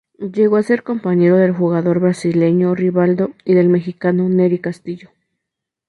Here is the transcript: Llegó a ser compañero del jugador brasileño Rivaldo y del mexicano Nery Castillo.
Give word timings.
Llegó 0.17 0.55
a 0.57 0.63
ser 0.63 0.81
compañero 0.81 1.37
del 1.37 1.51
jugador 1.53 1.99
brasileño 1.99 2.73
Rivaldo 2.73 3.33
y 3.45 3.53
del 3.53 3.69
mexicano 3.69 4.27
Nery 4.29 4.57
Castillo. 4.57 5.11